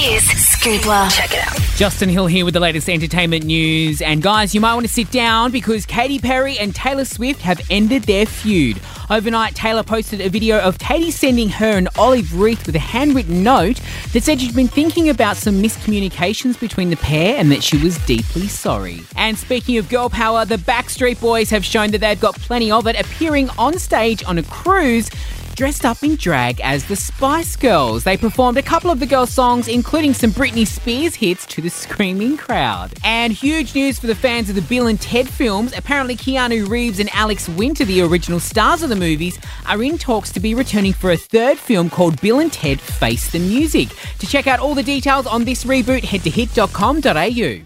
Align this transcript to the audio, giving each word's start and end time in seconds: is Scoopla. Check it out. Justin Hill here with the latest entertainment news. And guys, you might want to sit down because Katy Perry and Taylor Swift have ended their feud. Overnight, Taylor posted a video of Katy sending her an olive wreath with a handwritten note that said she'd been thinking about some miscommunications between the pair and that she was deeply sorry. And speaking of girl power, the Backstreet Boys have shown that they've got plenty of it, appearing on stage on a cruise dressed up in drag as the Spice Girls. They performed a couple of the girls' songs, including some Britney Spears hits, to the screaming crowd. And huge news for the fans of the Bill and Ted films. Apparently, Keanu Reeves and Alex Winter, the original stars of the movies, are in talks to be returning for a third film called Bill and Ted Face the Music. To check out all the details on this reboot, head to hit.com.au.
is 0.00 0.22
Scoopla. 0.22 1.10
Check 1.14 1.32
it 1.32 1.46
out. 1.46 1.56
Justin 1.76 2.08
Hill 2.08 2.26
here 2.26 2.44
with 2.44 2.54
the 2.54 2.60
latest 2.60 2.88
entertainment 2.88 3.44
news. 3.44 4.00
And 4.00 4.22
guys, 4.22 4.54
you 4.54 4.60
might 4.60 4.74
want 4.74 4.86
to 4.86 4.92
sit 4.92 5.10
down 5.10 5.52
because 5.52 5.84
Katy 5.84 6.18
Perry 6.18 6.58
and 6.58 6.74
Taylor 6.74 7.04
Swift 7.04 7.42
have 7.42 7.60
ended 7.70 8.04
their 8.04 8.24
feud. 8.24 8.80
Overnight, 9.10 9.54
Taylor 9.54 9.82
posted 9.82 10.20
a 10.20 10.30
video 10.30 10.58
of 10.60 10.78
Katy 10.78 11.10
sending 11.10 11.50
her 11.50 11.76
an 11.76 11.88
olive 11.98 12.38
wreath 12.38 12.64
with 12.66 12.76
a 12.76 12.80
handwritten 12.80 13.42
note 13.42 13.80
that 14.12 14.22
said 14.22 14.40
she'd 14.40 14.54
been 14.54 14.68
thinking 14.68 15.10
about 15.10 15.36
some 15.36 15.62
miscommunications 15.62 16.58
between 16.58 16.88
the 16.88 16.96
pair 16.96 17.36
and 17.36 17.52
that 17.52 17.62
she 17.62 17.76
was 17.76 17.98
deeply 18.06 18.48
sorry. 18.48 19.00
And 19.16 19.36
speaking 19.36 19.76
of 19.76 19.88
girl 19.88 20.08
power, 20.08 20.44
the 20.44 20.56
Backstreet 20.56 21.20
Boys 21.20 21.50
have 21.50 21.64
shown 21.64 21.90
that 21.90 21.98
they've 21.98 22.20
got 22.20 22.36
plenty 22.36 22.70
of 22.70 22.86
it, 22.86 22.98
appearing 22.98 23.50
on 23.58 23.78
stage 23.78 24.24
on 24.24 24.38
a 24.38 24.42
cruise 24.44 25.10
dressed 25.54 25.84
up 25.84 26.02
in 26.02 26.16
drag 26.16 26.60
as 26.60 26.84
the 26.86 26.96
Spice 26.96 27.56
Girls. 27.56 28.04
They 28.04 28.16
performed 28.16 28.58
a 28.58 28.62
couple 28.62 28.90
of 28.90 29.00
the 29.00 29.06
girls' 29.06 29.30
songs, 29.30 29.68
including 29.68 30.14
some 30.14 30.30
Britney 30.30 30.66
Spears 30.66 31.14
hits, 31.14 31.46
to 31.46 31.60
the 31.60 31.70
screaming 31.70 32.36
crowd. 32.36 32.94
And 33.04 33.32
huge 33.32 33.74
news 33.74 33.98
for 33.98 34.06
the 34.06 34.14
fans 34.14 34.48
of 34.48 34.54
the 34.54 34.62
Bill 34.62 34.86
and 34.86 35.00
Ted 35.00 35.28
films. 35.28 35.72
Apparently, 35.76 36.16
Keanu 36.16 36.68
Reeves 36.68 37.00
and 37.00 37.10
Alex 37.12 37.48
Winter, 37.48 37.84
the 37.84 38.02
original 38.02 38.40
stars 38.40 38.82
of 38.82 38.88
the 38.88 38.96
movies, 38.96 39.38
are 39.66 39.82
in 39.82 39.98
talks 39.98 40.30
to 40.32 40.40
be 40.40 40.54
returning 40.54 40.92
for 40.92 41.10
a 41.10 41.16
third 41.16 41.58
film 41.58 41.90
called 41.90 42.20
Bill 42.20 42.38
and 42.38 42.52
Ted 42.52 42.80
Face 42.80 43.30
the 43.30 43.38
Music. 43.38 43.88
To 44.18 44.26
check 44.26 44.46
out 44.46 44.60
all 44.60 44.74
the 44.74 44.82
details 44.82 45.26
on 45.26 45.44
this 45.44 45.64
reboot, 45.64 46.04
head 46.04 46.22
to 46.22 46.30
hit.com.au. 46.30 47.58